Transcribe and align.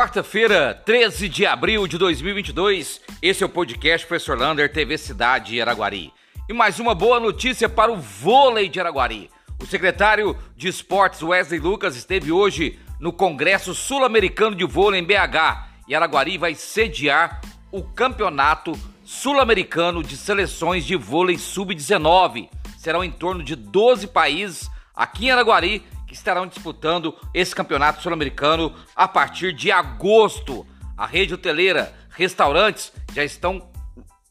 Quarta-feira, 0.00 0.80
13 0.86 1.28
de 1.28 1.44
abril 1.44 1.86
de 1.86 1.98
2022, 1.98 3.02
esse 3.20 3.42
é 3.42 3.46
o 3.46 3.50
podcast 3.50 4.06
Professor 4.06 4.34
Lander, 4.34 4.72
TV 4.72 4.96
Cidade 4.96 5.52
de 5.52 5.60
Araguari. 5.60 6.10
E 6.48 6.54
mais 6.54 6.80
uma 6.80 6.94
boa 6.94 7.20
notícia 7.20 7.68
para 7.68 7.92
o 7.92 7.98
vôlei 7.98 8.66
de 8.66 8.80
Araguari. 8.80 9.30
O 9.62 9.66
secretário 9.66 10.34
de 10.56 10.68
Esportes 10.68 11.22
Wesley 11.22 11.60
Lucas 11.60 11.96
esteve 11.96 12.32
hoje 12.32 12.78
no 12.98 13.12
Congresso 13.12 13.74
Sul-Americano 13.74 14.56
de 14.56 14.64
Vôlei 14.64 15.02
em 15.02 15.04
BH 15.04 15.68
e 15.86 15.94
Araguari 15.94 16.38
vai 16.38 16.54
sediar 16.54 17.38
o 17.70 17.82
Campeonato 17.82 18.72
Sul-Americano 19.04 20.02
de 20.02 20.16
Seleções 20.16 20.86
de 20.86 20.96
Vôlei 20.96 21.36
Sub-19. 21.36 22.48
Serão 22.78 23.04
em 23.04 23.10
torno 23.10 23.44
de 23.44 23.54
12 23.54 24.06
países 24.06 24.70
aqui 24.96 25.26
em 25.26 25.30
Araguari 25.30 25.82
que 26.10 26.16
estarão 26.16 26.44
disputando 26.44 27.16
esse 27.32 27.54
campeonato 27.54 28.02
sul-americano 28.02 28.74
a 28.96 29.06
partir 29.06 29.52
de 29.52 29.70
agosto. 29.70 30.66
A 30.96 31.06
rede 31.06 31.34
hoteleira, 31.34 31.94
restaurantes 32.10 32.92
já 33.14 33.22
estão 33.22 33.70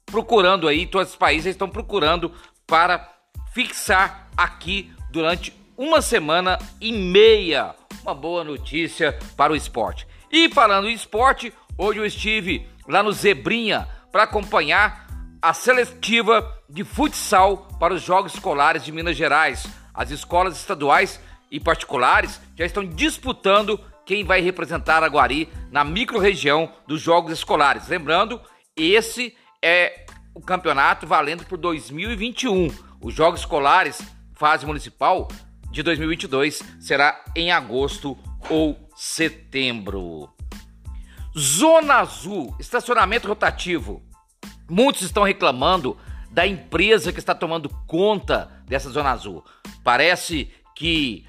procurando 0.05 0.67
aí, 0.67 0.85
todos 0.85 1.11
os 1.11 1.15
países 1.15 1.52
estão 1.52 1.69
procurando 1.69 2.33
para 2.67 3.09
fixar 3.53 4.27
aqui 4.35 4.91
durante 5.09 5.57
uma 5.77 6.02
semana 6.02 6.59
e 6.81 6.91
meia. 6.91 7.73
Uma 8.02 8.13
boa 8.13 8.43
notícia 8.43 9.17
para 9.38 9.53
o 9.53 9.55
esporte. 9.55 10.05
E 10.30 10.49
falando 10.49 10.89
em 10.89 10.93
esporte, 10.93 11.53
hoje 11.77 11.99
eu 11.99 12.05
estive 12.05 12.67
lá 12.89 13.02
no 13.02 13.13
Zebrinha 13.13 13.88
para 14.11 14.23
acompanhar 14.23 15.07
a 15.41 15.53
seletiva 15.53 16.61
de 16.69 16.83
futsal 16.83 17.69
para 17.80 17.93
os 17.93 18.02
Jogos 18.02 18.33
Escolares 18.33 18.83
de 18.83 18.91
Minas 18.91 19.16
Gerais. 19.16 19.66
As 19.93 20.11
escolas 20.11 20.57
estaduais 20.57 21.21
e 21.52 21.59
particulares 21.59 22.39
já 22.55 22.66
estão 22.66 22.85
disputando 22.85 23.80
quem 24.05 24.23
vai 24.23 24.42
representar 24.42 25.03
Aguari 25.03 25.47
na 25.72 25.83
microrregião 25.83 26.72
dos 26.88 27.02
Jogos 27.02 27.31
Escolares. 27.31 27.88
Lembrando, 27.88 28.42
esse 28.75 29.36
é 29.61 30.05
o 30.33 30.42
campeonato 30.42 31.05
valendo 31.05 31.45
por 31.45 31.58
2021. 31.58 32.70
Os 33.02 33.14
Jogos 33.14 33.42
Escolares, 33.42 34.02
fase 34.33 34.66
municipal 34.66 35.27
de 35.72 35.83
2022, 35.83 36.64
será 36.80 37.23
em 37.36 37.52
agosto 37.52 38.17
ou 38.50 38.89
setembro. 38.95 40.30
Zona 41.38 41.95
Azul, 41.95 42.55
estacionamento 42.59 43.27
rotativo. 43.27 44.02
Muitos 44.70 45.03
estão 45.03 45.23
reclamando 45.23 45.97
da 46.31 46.47
empresa 46.47 47.14
que 47.14 47.20
está 47.20 47.36
tomando 47.36 47.70
conta 47.88 48.52
dessa 48.66 48.89
Zona 48.89 49.11
Azul. 49.11 49.44
Parece 49.83 50.52
que 50.75 51.25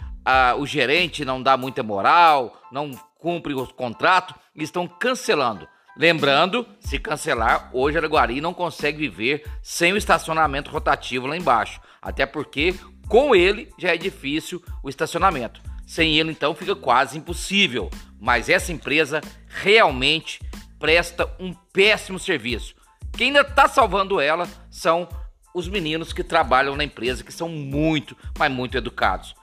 o 0.59 0.67
gerente 0.67 1.25
não 1.25 1.43
dá 1.43 1.57
muita 1.57 1.83
moral, 1.83 2.61
não 2.71 2.91
cumpre 3.19 3.55
o 3.55 3.67
contrato, 3.67 4.35
eles 4.55 4.69
estão 4.69 4.87
cancelando. 4.87 5.69
Lembrando, 5.97 6.67
se 6.79 6.99
cancelar, 6.99 7.69
hoje 7.73 7.99
Araguari 7.99 8.41
não 8.41 8.55
consegue 8.55 8.99
viver 8.99 9.45
sem 9.63 9.93
o 9.93 9.97
estacionamento 9.97 10.71
rotativo 10.71 11.27
lá 11.27 11.37
embaixo. 11.37 11.81
Até 12.01 12.25
porque 12.25 12.75
com 13.09 13.35
ele 13.35 13.71
já 13.77 13.93
é 13.93 13.97
difícil 13.99 14.63
o 14.83 14.89
estacionamento. 14.89 15.61
Sem 15.87 16.17
ele, 16.17 16.31
então, 16.31 16.55
fica 16.55 16.77
quase 16.77 17.19
impossível. 17.19 17.91
Mas 18.19 18.49
essa 18.49 18.73
empresa 18.73 19.21
realmente 19.49 20.41
presta 20.79 21.29
um 21.39 21.53
péssimo 21.73 22.19
serviço. 22.19 22.75
Quem 23.13 23.27
ainda 23.27 23.41
está 23.41 23.69
salvando 23.69 24.21
ela 24.21 24.49
são 24.71 25.09
os 25.53 25.69
meninos 25.69 26.13
que 26.13 26.23
trabalham 26.23 26.77
na 26.77 26.85
empresa, 26.85 27.25
que 27.25 27.33
são 27.33 27.49
muito, 27.49 28.17
mas 28.39 28.51
muito 28.51 28.79
educados. 28.79 29.35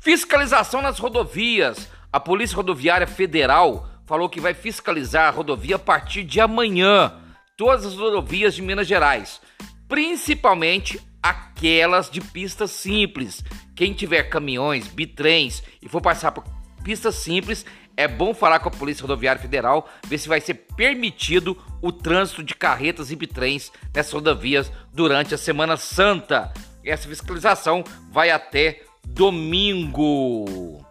Fiscalização 0.00 0.80
nas 0.80 0.98
rodovias. 0.98 1.86
A 2.10 2.18
Polícia 2.18 2.56
Rodoviária 2.56 3.06
Federal 3.06 3.86
falou 4.06 4.30
que 4.30 4.40
vai 4.40 4.54
fiscalizar 4.54 5.28
a 5.28 5.30
rodovia 5.30 5.76
a 5.76 5.78
partir 5.78 6.24
de 6.24 6.40
amanhã. 6.40 7.12
Todas 7.54 7.84
as 7.84 7.94
rodovias 7.94 8.54
de 8.54 8.62
Minas 8.62 8.86
Gerais, 8.86 9.42
principalmente 9.86 10.98
aquelas 11.22 12.10
de 12.10 12.22
pistas 12.22 12.70
simples. 12.70 13.44
Quem 13.76 13.92
tiver 13.92 14.22
caminhões, 14.24 14.88
bitrens 14.88 15.62
e 15.82 15.88
for 15.88 16.00
passar 16.00 16.32
por 16.32 16.44
pistas 16.82 17.16
simples, 17.16 17.66
é 17.94 18.08
bom 18.08 18.32
falar 18.32 18.60
com 18.60 18.70
a 18.70 18.72
Polícia 18.72 19.02
Rodoviária 19.02 19.42
Federal, 19.42 19.86
ver 20.06 20.16
se 20.16 20.30
vai 20.30 20.40
ser 20.40 20.54
permitido 20.74 21.62
o 21.82 21.92
trânsito 21.92 22.42
de 22.42 22.54
carretas 22.54 23.10
e 23.10 23.16
bitrens 23.16 23.70
nessas 23.94 24.14
rodovias 24.14 24.72
durante 24.94 25.34
a 25.34 25.38
Semana 25.38 25.76
Santa. 25.76 26.50
Essa 26.82 27.06
fiscalização 27.06 27.84
vai 28.10 28.30
até 28.30 28.80
domingo. 29.04 30.84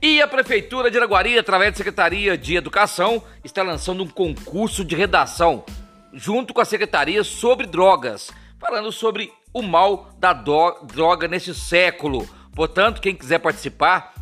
E 0.00 0.22
a 0.22 0.28
Prefeitura 0.28 0.90
de 0.90 0.96
Araguari, 0.96 1.36
através 1.36 1.72
da 1.72 1.76
Secretaria 1.76 2.38
de 2.38 2.54
Educação, 2.54 3.22
está 3.42 3.62
lançando 3.62 4.04
um 4.04 4.08
concurso 4.08 4.84
de 4.84 4.94
redação, 4.94 5.64
junto 6.12 6.54
com 6.54 6.60
a 6.60 6.64
Secretaria 6.64 7.24
sobre 7.24 7.66
Drogas, 7.66 8.30
falando 8.60 8.92
sobre 8.92 9.32
o 9.52 9.60
mal 9.60 10.10
da 10.18 10.32
droga 10.32 11.26
neste 11.26 11.52
século. 11.52 12.28
Portanto, 12.54 13.00
quem 13.00 13.14
quiser 13.14 13.40
participar, 13.40 14.14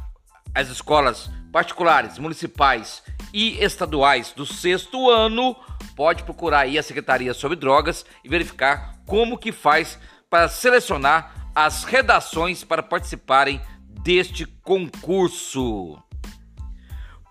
as 0.55 0.69
escolas 0.69 1.31
particulares, 1.53 2.19
municipais 2.19 3.03
e 3.33 3.63
estaduais 3.63 4.33
do 4.33 4.47
sexto 4.47 5.11
ano, 5.11 5.55
pode 5.95 6.23
procurar 6.23 6.61
aí 6.61 6.79
a 6.79 6.83
Secretaria 6.83 7.35
sobre 7.35 7.57
Drogas 7.57 8.07
e 8.25 8.29
verificar 8.29 8.95
como 9.07 9.37
que 9.37 9.53
faz 9.53 9.99
para 10.31 10.49
selecionar 10.49 11.46
as 11.57 11.85
redações 11.85 12.63
para 12.63 12.83
participarem 12.83 13.59
deste 14.03 14.45
concurso. 14.45 15.99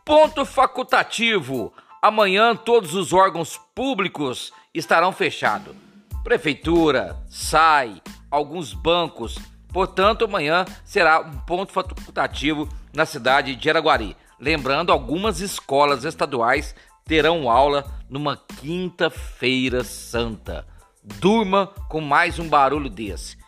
Ponto 0.03 0.43
facultativo: 0.43 1.71
amanhã 2.01 2.55
todos 2.55 2.95
os 2.95 3.13
órgãos 3.13 3.61
públicos 3.75 4.51
estarão 4.73 5.11
fechados. 5.11 5.75
Prefeitura, 6.23 7.15
SAI, 7.29 8.01
alguns 8.31 8.73
bancos. 8.73 9.37
Portanto, 9.71 10.25
amanhã 10.25 10.65
será 10.83 11.19
um 11.19 11.37
ponto 11.39 11.71
facultativo 11.71 12.67
na 12.95 13.05
cidade 13.05 13.55
de 13.55 13.69
Araguari. 13.69 14.17
Lembrando, 14.39 14.91
algumas 14.91 15.39
escolas 15.39 16.03
estaduais 16.03 16.73
terão 17.05 17.47
aula 17.47 17.85
numa 18.09 18.35
quinta-feira 18.37 19.83
santa. 19.83 20.65
Durma 21.03 21.67
com 21.87 22.01
mais 22.01 22.39
um 22.39 22.49
barulho 22.49 22.89
desse. 22.89 23.44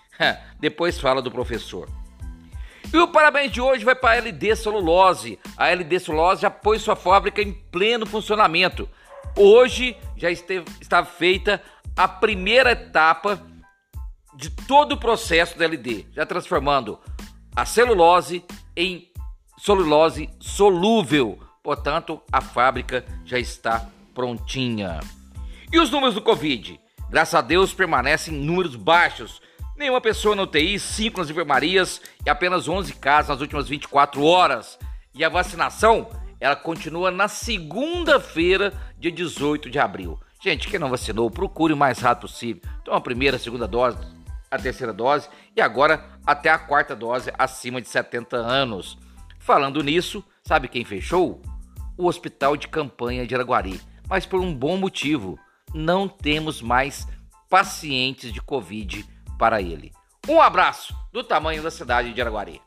Depois 0.60 1.00
fala 1.00 1.22
do 1.22 1.32
professor. 1.32 1.90
E 2.94 2.98
o 2.98 3.08
parabéns 3.08 3.52
de 3.52 3.60
hoje 3.60 3.84
vai 3.84 3.96
para 3.96 4.12
a 4.12 4.16
LD 4.16 4.56
Celulose. 4.56 5.38
A 5.58 5.68
LD 5.68 6.00
Celulose 6.00 6.42
já 6.42 6.50
pôs 6.50 6.82
sua 6.82 6.96
fábrica 6.96 7.42
em 7.42 7.52
pleno 7.52 8.06
funcionamento. 8.06 8.90
Hoje 9.36 9.96
já 10.16 10.32
esteve, 10.32 10.66
está 10.82 11.04
feita 11.04 11.62
a 11.96 12.08
primeira 12.08 12.72
etapa 12.72 13.42
de 14.36 14.50
todo 14.50 14.94
o 14.94 14.98
processo 14.98 15.58
da 15.58 15.66
LD, 15.66 16.06
já 16.14 16.26
transformando 16.26 17.00
a 17.56 17.66
celulose 17.66 18.46
em 18.76 19.12
celulose 19.58 20.30
solúvel. 20.40 21.40
Portanto, 21.64 22.22
a 22.32 22.40
fábrica 22.40 23.04
já 23.26 23.40
está 23.40 23.90
prontinha. 24.14 25.00
E 25.74 25.80
os 25.80 25.90
números 25.90 26.16
do 26.16 26.22
Covid? 26.22 26.80
Graças 27.10 27.36
a 27.36 27.42
Deus 27.42 27.74
permanecem 27.74 28.34
números 28.34 28.76
baixos. 28.76 29.42
Nenhuma 29.78 30.02
pessoa 30.02 30.36
na 30.36 30.42
UTI, 30.42 30.80
5 30.80 31.20
nas 31.20 31.30
enfermarias 31.30 32.02
e 32.26 32.30
apenas 32.32 32.68
11 32.68 32.94
casos 32.94 33.30
nas 33.30 33.42
últimas 33.42 33.70
24 33.70 34.24
horas. 34.24 34.80
E 35.14 35.24
a 35.24 35.30
vacinação, 35.30 36.10
ela 36.40 36.56
continua 36.56 37.12
na 37.12 37.28
segunda-feira, 37.28 38.74
dia 38.98 39.12
18 39.12 39.70
de 39.70 39.78
abril. 39.78 40.20
Gente, 40.44 40.68
quem 40.68 40.80
não 40.80 40.90
vacinou, 40.90 41.30
procure 41.30 41.74
o 41.74 41.78
mais 41.78 42.00
rápido 42.00 42.22
possível. 42.22 42.64
Então, 42.82 42.96
a 42.96 43.00
primeira, 43.00 43.38
a 43.38 43.40
segunda 43.40 43.68
dose, 43.68 44.00
a 44.50 44.58
terceira 44.58 44.92
dose 44.92 45.30
e 45.56 45.62
agora 45.62 46.04
até 46.26 46.50
a 46.50 46.58
quarta 46.58 46.96
dose 46.96 47.32
acima 47.38 47.80
de 47.80 47.88
70 47.88 48.36
anos. 48.36 48.98
Falando 49.38 49.84
nisso, 49.84 50.24
sabe 50.44 50.68
quem 50.68 50.84
fechou? 50.84 51.40
O 51.96 52.08
Hospital 52.08 52.58
de 52.58 52.68
Campanha 52.68 53.28
de 53.28 53.36
Araguari. 53.36 53.80
Mas 54.10 54.26
por 54.26 54.40
um 54.40 54.56
bom 54.56 54.76
motivo. 54.76 55.38
Não 55.72 56.08
temos 56.08 56.64
mais 56.64 57.08
pacientes 57.48 58.34
de 58.34 58.42
Covid 58.42 59.06
para 59.38 59.62
ele. 59.62 59.92
Um 60.28 60.42
abraço 60.42 60.96
do 61.14 61.24
tamanho 61.24 61.64
da 61.64 61.72
cidade 61.72 62.14
de 62.14 62.22
Araguari. 62.22 62.62